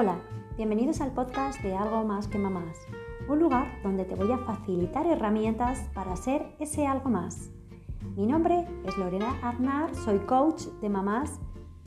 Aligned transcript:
Hola, 0.00 0.20
bienvenidos 0.56 1.00
al 1.00 1.10
podcast 1.10 1.60
de 1.60 1.74
Algo 1.76 2.04
más 2.04 2.28
que 2.28 2.38
mamás, 2.38 2.86
un 3.28 3.40
lugar 3.40 3.82
donde 3.82 4.04
te 4.04 4.14
voy 4.14 4.30
a 4.30 4.38
facilitar 4.38 5.04
herramientas 5.06 5.90
para 5.92 6.14
ser 6.14 6.54
ese 6.60 6.86
algo 6.86 7.10
más. 7.10 7.50
Mi 8.14 8.24
nombre 8.24 8.64
es 8.84 8.96
Lorena 8.96 9.34
Aznar, 9.42 9.92
soy 9.96 10.20
coach 10.20 10.66
de 10.80 10.88
mamás, 10.88 11.40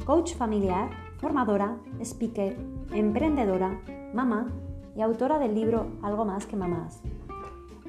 coach 0.03 0.35
familiar, 0.35 0.89
formadora, 1.19 1.77
speaker, 2.01 2.57
emprendedora, 2.91 3.79
mamá 4.13 4.51
y 4.93 5.01
autora 5.01 5.39
del 5.39 5.55
libro 5.55 5.87
Algo 6.01 6.25
más 6.25 6.45
que 6.45 6.57
mamás. 6.57 7.01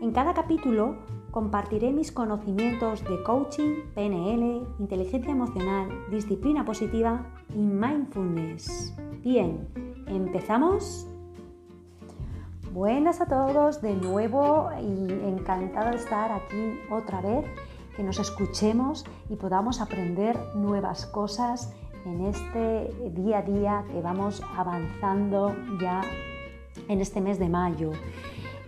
En 0.00 0.12
cada 0.12 0.34
capítulo 0.34 0.98
compartiré 1.32 1.90
mis 1.90 2.12
conocimientos 2.12 3.02
de 3.02 3.20
coaching, 3.24 3.90
PNL, 3.96 4.68
inteligencia 4.78 5.32
emocional, 5.32 5.88
disciplina 6.12 6.64
positiva 6.64 7.26
y 7.52 7.58
mindfulness. 7.58 8.94
Bien, 9.24 9.68
¿empezamos? 10.16 11.06
Buenas 12.72 13.20
a 13.20 13.26
todos 13.26 13.80
de 13.82 13.94
nuevo 13.94 14.70
y 14.80 15.10
encantada 15.10 15.90
de 15.90 15.96
estar 15.96 16.32
aquí 16.32 16.78
otra 16.90 17.20
vez, 17.20 17.44
que 17.96 18.02
nos 18.02 18.18
escuchemos 18.18 19.04
y 19.28 19.36
podamos 19.36 19.80
aprender 19.80 20.38
nuevas 20.54 21.06
cosas 21.06 21.72
en 22.04 22.26
este 22.26 22.90
día 23.14 23.38
a 23.38 23.42
día 23.42 23.84
que 23.90 24.00
vamos 24.00 24.42
avanzando 24.56 25.54
ya 25.80 26.00
en 26.88 27.00
este 27.00 27.20
mes 27.20 27.38
de 27.38 27.48
mayo. 27.48 27.92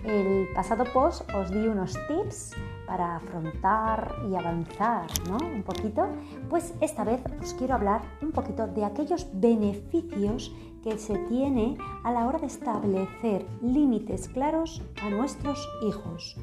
El 0.04 0.48
pasado 0.54 0.84
post 0.92 1.24
os 1.34 1.50
di 1.50 1.66
unos 1.66 1.96
tips 2.06 2.52
para 2.86 3.16
afrontar 3.16 4.14
y 4.28 4.36
avanzar 4.36 5.06
¿no? 5.28 5.38
un 5.38 5.62
poquito, 5.62 6.06
pues 6.50 6.74
esta 6.82 7.04
vez 7.04 7.22
os 7.40 7.54
quiero 7.54 7.74
hablar 7.74 8.02
un 8.20 8.30
poquito 8.30 8.66
de 8.66 8.84
aquellos 8.84 9.26
beneficios 9.32 10.52
que 10.82 10.98
se 10.98 11.16
tiene 11.28 11.78
a 12.02 12.12
la 12.12 12.26
hora 12.26 12.38
de 12.38 12.46
establecer 12.46 13.46
límites 13.62 14.28
claros 14.28 14.82
a 15.02 15.08
nuestros 15.08 15.66
hijos. 15.88 16.36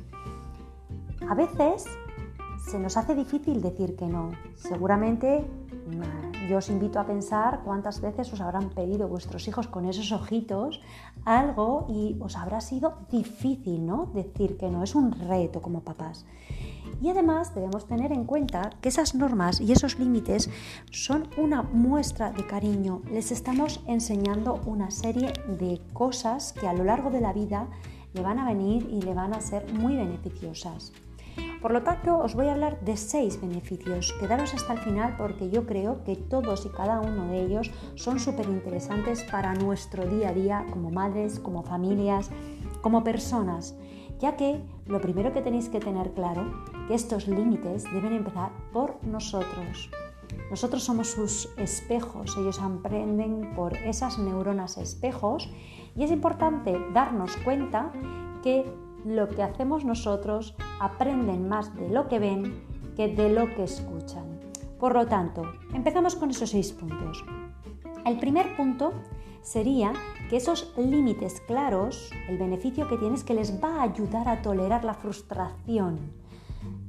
A 1.29 1.35
veces 1.35 1.85
se 2.65 2.79
nos 2.79 2.97
hace 2.97 3.13
difícil 3.13 3.61
decir 3.61 3.95
que 3.95 4.07
no. 4.07 4.31
Seguramente 4.55 5.45
yo 6.51 6.57
os 6.57 6.69
invito 6.69 6.99
a 6.99 7.05
pensar 7.05 7.61
cuántas 7.63 8.01
veces 8.01 8.27
os 8.33 8.41
habrán 8.41 8.71
pedido 8.71 9.07
vuestros 9.07 9.47
hijos 9.47 9.67
con 9.67 9.85
esos 9.85 10.11
ojitos 10.11 10.81
algo 11.23 11.85
y 11.87 12.17
os 12.19 12.35
habrá 12.35 12.59
sido 12.59 12.97
difícil, 13.09 13.85
¿no? 13.85 14.07
Decir 14.13 14.57
que 14.57 14.69
no, 14.69 14.83
es 14.83 14.93
un 14.93 15.13
reto 15.13 15.61
como 15.61 15.79
papás. 15.79 16.25
Y 17.01 17.07
además 17.09 17.55
debemos 17.55 17.87
tener 17.87 18.11
en 18.11 18.25
cuenta 18.25 18.69
que 18.81 18.89
esas 18.89 19.15
normas 19.15 19.61
y 19.61 19.71
esos 19.71 19.97
límites 19.97 20.49
son 20.91 21.29
una 21.37 21.61
muestra 21.61 22.33
de 22.33 22.45
cariño. 22.45 23.01
Les 23.09 23.31
estamos 23.31 23.79
enseñando 23.87 24.59
una 24.65 24.91
serie 24.91 25.31
de 25.57 25.79
cosas 25.93 26.51
que 26.51 26.67
a 26.67 26.73
lo 26.73 26.83
largo 26.83 27.11
de 27.11 27.21
la 27.21 27.31
vida 27.31 27.69
le 28.13 28.21
van 28.21 28.39
a 28.39 28.45
venir 28.45 28.89
y 28.91 29.01
le 29.01 29.13
van 29.13 29.33
a 29.33 29.39
ser 29.39 29.71
muy 29.71 29.95
beneficiosas. 29.95 30.91
Por 31.61 31.73
lo 31.73 31.83
tanto, 31.83 32.17
os 32.17 32.33
voy 32.33 32.47
a 32.47 32.53
hablar 32.53 32.79
de 32.81 32.97
seis 32.97 33.39
beneficios. 33.39 34.13
Quedaros 34.19 34.55
hasta 34.55 34.73
el 34.73 34.79
final 34.79 35.15
porque 35.15 35.51
yo 35.51 35.67
creo 35.67 36.03
que 36.03 36.15
todos 36.15 36.65
y 36.65 36.69
cada 36.69 36.99
uno 36.99 37.27
de 37.27 37.43
ellos 37.43 37.69
son 37.93 38.19
súper 38.19 38.47
interesantes 38.47 39.23
para 39.25 39.53
nuestro 39.53 40.07
día 40.07 40.29
a 40.29 40.33
día 40.33 40.65
como 40.71 40.89
madres, 40.89 41.39
como 41.39 41.61
familias, 41.61 42.31
como 42.81 43.03
personas, 43.03 43.75
ya 44.19 44.35
que 44.37 44.59
lo 44.87 44.99
primero 45.01 45.33
que 45.33 45.43
tenéis 45.43 45.69
que 45.69 45.79
tener 45.79 46.13
claro 46.13 46.51
que 46.87 46.95
estos 46.95 47.27
límites 47.27 47.83
deben 47.93 48.13
empezar 48.13 48.51
por 48.73 48.97
nosotros. 49.05 49.91
Nosotros 50.49 50.83
somos 50.83 51.11
sus 51.11 51.47
espejos, 51.57 52.35
ellos 52.37 52.59
aprenden 52.59 53.53
por 53.55 53.77
esas 53.77 54.17
neuronas 54.17 54.77
espejos 54.77 55.47
y 55.95 56.03
es 56.03 56.11
importante 56.11 56.75
darnos 56.91 57.37
cuenta 57.37 57.91
que 58.41 58.65
lo 59.05 59.29
que 59.29 59.43
hacemos 59.43 59.85
nosotros 59.85 60.55
aprenden 60.79 61.47
más 61.47 61.75
de 61.75 61.89
lo 61.89 62.07
que 62.07 62.19
ven 62.19 62.63
que 62.95 63.07
de 63.07 63.29
lo 63.29 63.53
que 63.55 63.63
escuchan. 63.63 64.39
Por 64.79 64.95
lo 64.95 65.07
tanto, 65.07 65.43
empezamos 65.73 66.15
con 66.15 66.31
esos 66.31 66.49
seis 66.49 66.71
puntos. 66.71 67.23
El 68.05 68.17
primer 68.17 68.55
punto 68.55 68.93
sería 69.41 69.93
que 70.29 70.37
esos 70.37 70.73
límites 70.77 71.41
claros, 71.41 72.11
el 72.27 72.37
beneficio 72.37 72.87
que 72.87 72.97
tienes 72.97 73.23
que 73.23 73.33
les 73.33 73.63
va 73.63 73.79
a 73.79 73.83
ayudar 73.83 74.27
a 74.27 74.41
tolerar 74.41 74.83
la 74.83 74.93
frustración, 74.93 75.99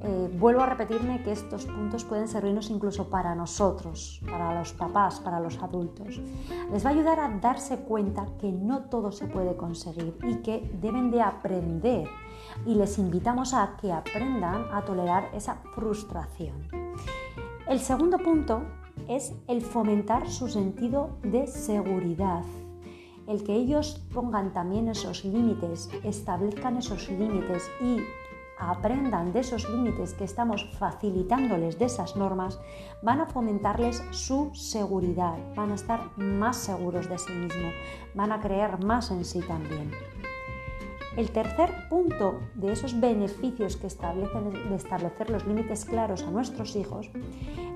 eh, 0.01 0.37
vuelvo 0.39 0.63
a 0.63 0.67
repetirme 0.67 1.23
que 1.23 1.33
estos 1.33 1.67
puntos 1.67 2.05
pueden 2.05 2.29
servirnos 2.29 2.71
incluso 2.71 3.09
para 3.09 3.35
nosotros, 3.35 4.21
para 4.29 4.59
los 4.59 4.73
papás, 4.73 5.21
para 5.21 5.41
los 5.41 5.59
adultos. 5.63 6.21
Les 6.73 6.85
va 6.85 6.91
a 6.91 6.93
ayudar 6.93 7.21
a 7.21 7.29
darse 7.39 7.79
cuenta 7.79 8.27
que 8.41 8.51
no 8.51 8.85
todo 8.85 9.13
se 9.13 9.27
puede 9.27 9.57
conseguir 9.57 10.17
y 10.23 10.37
que 10.37 10.71
deben 10.81 11.11
de 11.11 11.23
aprender. 11.23 12.09
Y 12.67 12.75
les 12.75 12.99
invitamos 12.99 13.55
a 13.55 13.77
que 13.81 13.93
aprendan 13.93 14.67
a 14.73 14.83
tolerar 14.83 15.31
esa 15.35 15.57
frustración. 15.75 16.69
El 17.67 17.81
segundo 17.81 18.19
punto 18.19 18.63
es 19.09 19.33
el 19.49 19.63
fomentar 19.63 20.29
su 20.29 20.49
sentido 20.49 21.11
de 21.23 21.47
seguridad 21.47 22.45
el 23.27 23.45
que 23.45 23.55
ellos 23.55 24.03
pongan 24.13 24.53
también 24.53 24.89
esos 24.89 25.25
límites, 25.25 25.91
establezcan 26.03 26.77
esos 26.77 27.09
límites 27.09 27.71
y 27.81 27.99
aprendan 28.71 29.33
de 29.33 29.41
esos 29.41 29.69
límites 29.69 30.15
que 30.15 30.25
estamos 30.25 30.65
facilitándoles 30.79 31.79
de 31.79 31.87
esas 31.87 32.17
normas, 32.17 32.61
van 33.03 33.21
a 33.21 33.27
fomentarles 33.27 34.03
su 34.11 34.51
seguridad, 34.55 35.39
van 35.55 35.73
a 35.73 35.75
estar 35.75 36.17
más 36.17 36.57
seguros 36.57 37.09
de 37.09 37.19
sí 37.19 37.33
mismos, 37.33 37.75
van 38.15 38.33
a 38.33 38.41
creer 38.41 38.85
más 38.85 39.11
en 39.11 39.25
sí 39.25 39.41
también. 39.41 39.91
El 41.17 41.31
tercer 41.31 41.89
punto 41.91 42.41
de 42.55 42.73
esos 42.73 42.99
beneficios 42.99 43.77
que 43.77 43.87
establecen 43.87 44.51
de 44.51 44.75
establecer 44.75 45.29
los 45.29 45.45
límites 45.45 45.85
claros 45.85 46.23
a 46.23 46.31
nuestros 46.31 46.75
hijos 46.75 47.11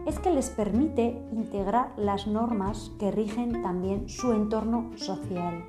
es 0.07 0.19
que 0.19 0.31
les 0.31 0.49
permite 0.49 1.23
integrar 1.33 1.93
las 1.99 2.27
normas 2.27 2.93
que 2.99 3.11
rigen 3.11 3.61
también 3.63 4.09
su 4.09 4.33
entorno 4.33 4.91
social. 4.97 5.65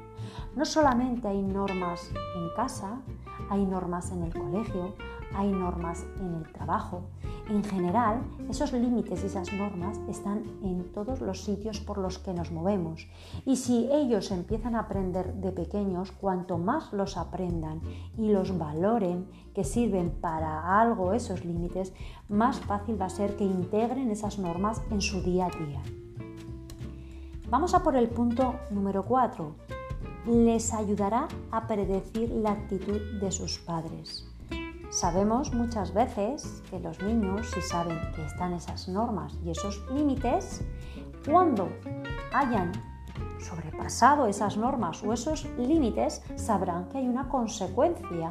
No 0.55 0.63
solamente 0.63 1.27
hay 1.27 1.41
normas 1.41 2.09
en 2.37 2.49
casa, 2.55 3.01
hay 3.49 3.65
normas 3.65 4.11
en 4.11 4.23
el 4.23 4.33
colegio, 4.33 4.95
hay 5.33 5.51
normas 5.51 6.05
en 6.19 6.35
el 6.35 6.51
trabajo. 6.51 7.03
En 7.49 7.63
general, 7.63 8.21
esos 8.49 8.73
límites 8.73 9.23
y 9.23 9.27
esas 9.27 9.51
normas 9.53 9.99
están 10.09 10.43
en 10.63 10.91
todos 10.93 11.21
los 11.21 11.43
sitios 11.43 11.79
por 11.79 11.97
los 11.97 12.19
que 12.19 12.33
nos 12.33 12.51
movemos. 12.51 13.07
Y 13.45 13.55
si 13.55 13.89
ellos 13.91 14.31
empiezan 14.31 14.75
a 14.75 14.81
aprender 14.81 15.33
de 15.35 15.51
pequeños, 15.51 16.11
cuanto 16.11 16.57
más 16.57 16.91
los 16.93 17.17
aprendan 17.17 17.81
y 18.17 18.31
los 18.31 18.57
valoren, 18.57 19.27
que 19.53 19.63
sirven 19.63 20.11
para 20.11 20.79
algo 20.79 21.13
esos 21.13 21.45
límites, 21.45 21.93
más 22.29 22.59
fácil 22.59 22.99
va 22.99 23.05
a 23.05 23.09
ser 23.09 23.35
que 23.37 23.45
integren 23.45 24.11
esas 24.11 24.39
normas 24.39 24.81
en 24.91 25.01
su 25.01 25.21
día 25.21 25.47
a 25.47 25.49
día. 25.49 25.81
Vamos 27.49 27.73
a 27.73 27.81
por 27.81 27.95
el 27.95 28.09
punto 28.09 28.55
número 28.71 29.05
4. 29.05 29.55
Les 30.27 30.73
ayudará 30.73 31.29
a 31.51 31.67
predecir 31.67 32.29
la 32.29 32.51
actitud 32.51 32.99
de 33.21 33.31
sus 33.31 33.59
padres. 33.59 34.25
Sabemos 34.89 35.53
muchas 35.53 35.93
veces 35.93 36.61
que 36.69 36.79
los 36.79 37.01
niños, 37.01 37.49
si 37.53 37.61
saben 37.61 37.97
que 38.13 38.25
están 38.25 38.51
esas 38.51 38.89
normas 38.89 39.37
y 39.45 39.51
esos 39.51 39.81
límites, 39.89 40.65
cuando 41.25 41.69
hayan 42.33 42.73
sobrepasado 43.39 44.27
esas 44.27 44.57
normas 44.57 45.01
o 45.01 45.13
esos 45.13 45.45
límites, 45.57 46.21
sabrán 46.35 46.89
que 46.89 46.97
hay 46.97 47.07
una 47.07 47.29
consecuencia. 47.29 48.29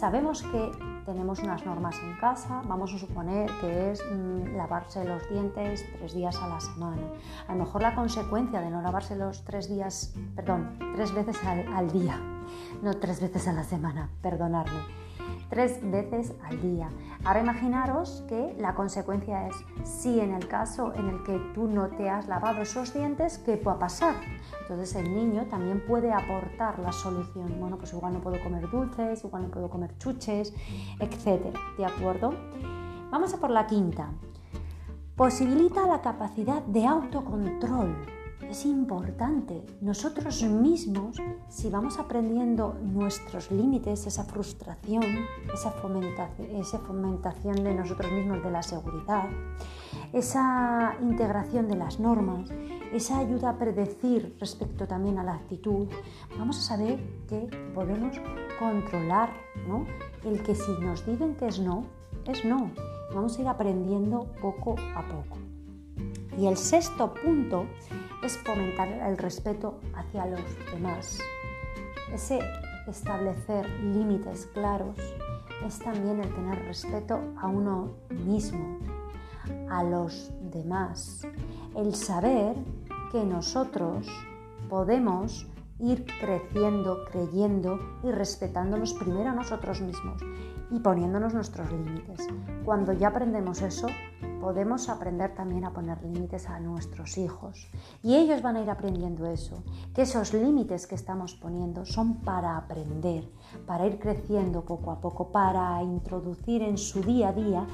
Sabemos 0.00 0.42
que 0.42 0.72
tenemos 1.04 1.40
unas 1.40 1.66
normas 1.66 1.94
en 2.02 2.16
casa, 2.16 2.62
vamos 2.66 2.90
a 2.94 2.98
suponer 2.98 3.50
que 3.60 3.90
es 3.90 4.02
mm, 4.02 4.56
lavarse 4.56 5.04
los 5.04 5.28
dientes 5.28 5.84
tres 5.98 6.14
días 6.14 6.36
a 6.40 6.48
la 6.48 6.58
semana. 6.58 7.02
A 7.46 7.52
lo 7.52 7.64
mejor 7.64 7.82
la 7.82 7.94
consecuencia 7.94 8.62
de 8.62 8.70
no 8.70 8.80
lavarse 8.80 9.14
los 9.14 9.44
tres 9.44 9.68
días, 9.68 10.14
perdón, 10.34 10.78
tres 10.96 11.12
veces 11.12 11.36
al, 11.44 11.70
al 11.74 11.92
día, 11.92 12.18
no 12.80 12.94
tres 12.94 13.20
veces 13.20 13.46
a 13.46 13.52
la 13.52 13.62
semana, 13.62 14.08
perdonadme 14.22 14.80
tres 15.50 15.78
veces 15.82 16.32
al 16.44 16.62
día. 16.62 16.88
Ahora 17.24 17.40
imaginaros 17.40 18.24
que 18.28 18.54
la 18.58 18.74
consecuencia 18.74 19.48
es 19.48 19.56
si 19.84 20.20
en 20.20 20.32
el 20.32 20.46
caso 20.48 20.94
en 20.94 21.08
el 21.08 21.22
que 21.24 21.38
tú 21.54 21.68
no 21.68 21.88
te 21.88 22.08
has 22.08 22.28
lavado 22.28 22.62
esos 22.62 22.94
dientes, 22.94 23.38
¿qué 23.38 23.56
puede 23.56 23.78
pasar? 23.78 24.14
Entonces 24.62 24.94
el 24.94 25.14
niño 25.14 25.46
también 25.50 25.84
puede 25.86 26.12
aportar 26.12 26.78
la 26.78 26.92
solución. 26.92 27.58
Bueno, 27.58 27.76
pues 27.76 27.92
igual 27.92 28.14
no 28.14 28.20
puedo 28.20 28.42
comer 28.42 28.70
dulces, 28.70 29.24
igual 29.24 29.42
no 29.42 29.48
puedo 29.48 29.68
comer 29.68 29.98
chuches, 29.98 30.54
etc. 31.00 31.54
¿De 31.76 31.84
acuerdo? 31.84 32.32
Vamos 33.10 33.34
a 33.34 33.38
por 33.38 33.50
la 33.50 33.66
quinta. 33.66 34.08
Posibilita 35.16 35.86
la 35.86 36.00
capacidad 36.00 36.62
de 36.62 36.86
autocontrol 36.86 38.19
es 38.50 38.66
importante. 38.66 39.62
Nosotros 39.80 40.42
mismos, 40.42 41.16
si 41.48 41.70
vamos 41.70 42.00
aprendiendo 42.00 42.76
nuestros 42.82 43.52
límites, 43.52 44.06
esa 44.06 44.24
frustración, 44.24 45.04
esa 45.54 45.70
fomentación, 45.70 47.62
de 47.62 47.74
nosotros 47.74 48.10
mismos 48.10 48.42
de 48.42 48.50
la 48.50 48.62
seguridad, 48.62 49.28
esa 50.12 50.96
integración 51.00 51.68
de 51.68 51.76
las 51.76 52.00
normas, 52.00 52.50
esa 52.92 53.18
ayuda 53.18 53.50
a 53.50 53.58
predecir 53.58 54.36
respecto 54.40 54.88
también 54.88 55.18
a 55.18 55.22
la 55.22 55.34
actitud, 55.34 55.86
vamos 56.36 56.58
a 56.58 56.62
saber 56.62 56.98
que 57.28 57.48
podemos 57.72 58.16
controlar 58.58 59.30
¿no? 59.68 59.86
el 60.24 60.42
que 60.42 60.56
si 60.56 60.72
nos 60.80 61.06
dicen 61.06 61.36
que 61.36 61.46
es 61.46 61.60
no, 61.60 61.84
es 62.26 62.44
no. 62.44 62.72
Vamos 63.14 63.38
a 63.38 63.42
ir 63.42 63.48
aprendiendo 63.48 64.26
poco 64.40 64.74
a 64.96 65.02
poco. 65.06 65.38
Y 66.36 66.46
el 66.46 66.56
sexto 66.56 67.12
punto 67.14 67.66
es 68.22 68.38
fomentar 68.38 68.88
el 68.88 69.16
respeto 69.18 69.80
hacia 69.94 70.26
los 70.26 70.42
demás. 70.72 71.18
Ese 72.12 72.40
establecer 72.86 73.68
límites 73.80 74.46
claros 74.52 74.96
es 75.66 75.78
también 75.78 76.20
el 76.20 76.34
tener 76.34 76.64
respeto 76.64 77.20
a 77.40 77.46
uno 77.46 77.94
mismo, 78.10 78.78
a 79.68 79.82
los 79.84 80.32
demás, 80.50 81.26
el 81.76 81.94
saber 81.94 82.56
que 83.12 83.24
nosotros 83.24 84.08
podemos 84.68 85.46
ir 85.78 86.04
creciendo, 86.20 87.04
creyendo 87.10 87.80
y 88.02 88.10
respetándonos 88.10 88.92
primero 88.94 89.30
a 89.30 89.34
nosotros 89.34 89.80
mismos 89.80 90.22
y 90.70 90.78
poniéndonos 90.80 91.34
nuestros 91.34 91.70
límites. 91.72 92.28
Cuando 92.64 92.92
ya 92.92 93.08
aprendemos 93.08 93.62
eso, 93.62 93.88
podemos 94.40 94.88
aprender 94.88 95.34
también 95.34 95.64
a 95.64 95.72
poner 95.72 96.02
límites 96.02 96.48
a 96.48 96.58
nuestros 96.58 97.18
hijos. 97.18 97.68
Y 98.02 98.16
ellos 98.16 98.42
van 98.42 98.56
a 98.56 98.62
ir 98.62 98.70
aprendiendo 98.70 99.26
eso, 99.26 99.62
que 99.94 100.02
esos 100.02 100.32
límites 100.32 100.86
que 100.86 100.94
estamos 100.94 101.34
poniendo 101.34 101.84
son 101.84 102.16
para 102.22 102.56
aprender, 102.56 103.28
para 103.66 103.86
ir 103.86 103.98
creciendo 103.98 104.64
poco 104.64 104.90
a 104.90 105.00
poco, 105.00 105.30
para 105.30 105.82
introducir 105.82 106.62
en 106.62 106.78
su 106.78 107.02
día 107.02 107.28
a 107.28 107.32
día 107.32 107.66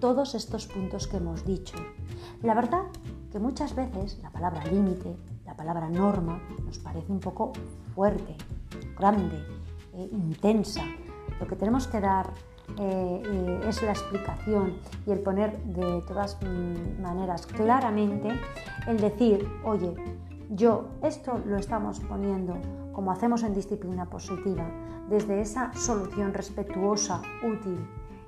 todos 0.00 0.34
estos 0.34 0.66
puntos 0.66 1.06
que 1.06 1.18
hemos 1.18 1.44
dicho. 1.44 1.76
La 2.42 2.54
verdad 2.54 2.84
que 3.30 3.38
muchas 3.38 3.74
veces 3.74 4.18
la 4.22 4.30
palabra 4.30 4.64
límite, 4.64 5.16
la 5.44 5.54
palabra 5.54 5.90
norma, 5.90 6.40
nos 6.64 6.78
parece 6.78 7.12
un 7.12 7.20
poco 7.20 7.52
fuerte, 7.94 8.36
grande, 8.98 9.36
eh, 9.92 10.08
intensa. 10.10 10.82
Lo 11.38 11.46
que 11.46 11.56
tenemos 11.56 11.86
que 11.86 12.00
dar 12.00 12.32
eh, 12.78 13.60
es 13.68 13.82
la 13.82 13.92
explicación 13.92 14.74
y 15.06 15.12
el 15.12 15.20
poner 15.20 15.56
de 15.64 16.02
todas 16.02 16.38
maneras 17.00 17.46
claramente 17.46 18.28
el 18.86 18.98
decir, 18.98 19.48
oye, 19.64 19.94
yo 20.50 20.88
esto 21.02 21.40
lo 21.46 21.56
estamos 21.56 22.00
poniendo 22.00 22.56
como 22.92 23.10
hacemos 23.10 23.42
en 23.42 23.54
disciplina 23.54 24.06
positiva, 24.06 24.64
desde 25.08 25.40
esa 25.40 25.72
solución 25.74 26.32
respetuosa, 26.32 27.20
útil 27.42 27.78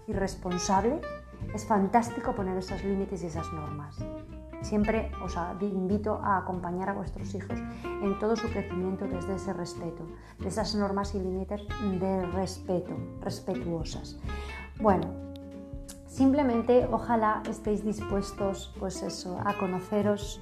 y 0.06 0.12
responsable, 0.12 1.00
es 1.54 1.64
fantástico 1.64 2.34
poner 2.34 2.58
esos 2.58 2.82
límites 2.84 3.22
y 3.22 3.26
esas 3.26 3.50
normas. 3.52 3.96
Siempre 4.62 5.10
os 5.22 5.36
invito 5.60 6.20
a 6.22 6.38
acompañar 6.38 6.88
a 6.88 6.94
vuestros 6.94 7.34
hijos 7.34 7.58
en 7.84 8.18
todo 8.18 8.36
su 8.36 8.48
crecimiento 8.48 9.06
desde 9.06 9.36
ese 9.36 9.52
respeto, 9.52 10.06
de 10.38 10.48
esas 10.48 10.74
normas 10.74 11.14
y 11.14 11.20
límites 11.20 11.62
de 12.00 12.26
respeto, 12.26 12.96
respetuosas. 13.20 14.18
Bueno, 14.80 15.06
simplemente 16.06 16.88
ojalá 16.90 17.42
estéis 17.48 17.84
dispuestos 17.84 18.74
pues 18.78 19.02
eso, 19.02 19.38
a 19.44 19.54
conoceros 19.54 20.40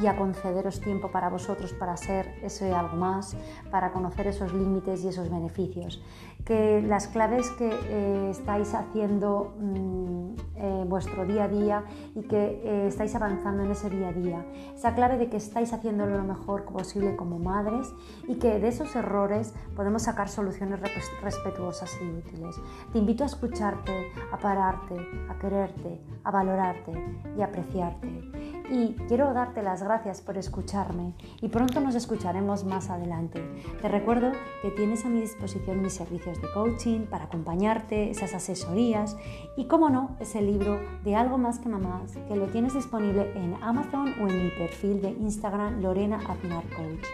y 0.00 0.06
a 0.06 0.16
concederos 0.16 0.80
tiempo 0.80 1.10
para 1.10 1.28
vosotros 1.28 1.72
para 1.72 1.96
ser 1.96 2.38
ese 2.42 2.72
algo 2.72 2.96
más, 2.96 3.36
para 3.70 3.92
conocer 3.92 4.26
esos 4.28 4.52
límites 4.52 5.02
y 5.04 5.08
esos 5.08 5.30
beneficios. 5.30 6.02
Que 6.44 6.80
las 6.80 7.08
claves 7.08 7.50
que 7.50 7.68
eh, 7.68 8.30
estáis 8.30 8.72
haciendo 8.74 9.54
mm, 9.58 10.34
eh, 10.56 10.84
vuestro 10.86 11.26
día 11.26 11.44
a 11.44 11.48
día 11.48 11.84
y 12.14 12.22
que 12.22 12.62
eh, 12.64 12.86
estáis 12.86 13.16
avanzando 13.16 13.64
en 13.64 13.72
ese 13.72 13.90
día 13.90 14.08
a 14.08 14.12
día, 14.12 14.46
esa 14.72 14.94
clave 14.94 15.18
de 15.18 15.28
que 15.28 15.36
estáis 15.36 15.72
haciendo 15.72 16.06
lo 16.06 16.22
mejor 16.22 16.64
posible 16.66 17.16
como 17.16 17.40
madres 17.40 17.92
y 18.28 18.36
que 18.36 18.60
de 18.60 18.68
esos 18.68 18.94
errores 18.94 19.52
podemos 19.74 20.02
sacar 20.02 20.28
soluciones 20.28 20.80
respetuosas 21.20 21.90
y 22.00 22.04
útiles. 22.04 22.54
Te 22.92 22.98
invito 22.98 23.24
a 23.24 23.26
escucharte, 23.26 24.12
a 24.32 24.38
pararte, 24.38 24.94
a 25.28 25.38
quererte, 25.40 26.00
a 26.22 26.30
valorarte 26.30 26.92
y 27.36 27.42
a 27.42 27.46
apreciarte 27.46 28.55
y 28.70 28.94
quiero 29.08 29.32
darte 29.32 29.62
las 29.62 29.82
gracias 29.82 30.20
por 30.20 30.38
escucharme 30.38 31.14
y 31.40 31.48
pronto 31.48 31.80
nos 31.80 31.94
escucharemos 31.94 32.64
más 32.64 32.90
adelante. 32.90 33.42
Te 33.80 33.88
recuerdo 33.88 34.32
que 34.62 34.70
tienes 34.70 35.04
a 35.04 35.08
mi 35.08 35.20
disposición 35.20 35.82
mis 35.82 35.94
servicios 35.94 36.40
de 36.40 36.50
coaching 36.52 37.06
para 37.06 37.24
acompañarte, 37.24 38.10
esas 38.10 38.34
asesorías 38.34 39.16
y, 39.56 39.66
como 39.66 39.90
no, 39.90 40.16
ese 40.20 40.42
libro 40.42 40.80
de 41.04 41.16
algo 41.16 41.38
más 41.38 41.58
que 41.58 41.68
mamás 41.68 42.16
que 42.28 42.36
lo 42.36 42.46
tienes 42.46 42.74
disponible 42.74 43.32
en 43.36 43.56
Amazon 43.62 44.14
o 44.20 44.28
en 44.28 44.44
mi 44.44 44.50
perfil 44.50 45.00
de 45.02 45.10
Instagram 45.10 45.80
Lorena 45.80 46.16
Aznar 46.16 46.64
Coach. 46.70 47.06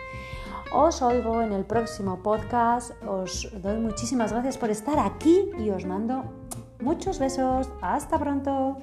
Os 0.74 1.02
oigo 1.02 1.42
en 1.42 1.52
el 1.52 1.64
próximo 1.64 2.22
podcast, 2.22 2.92
os 3.06 3.46
doy 3.62 3.78
muchísimas 3.78 4.32
gracias 4.32 4.56
por 4.56 4.70
estar 4.70 4.98
aquí 4.98 5.50
y 5.58 5.68
os 5.68 5.84
mando 5.84 6.24
muchos 6.80 7.18
besos. 7.18 7.70
Hasta 7.82 8.18
pronto. 8.18 8.78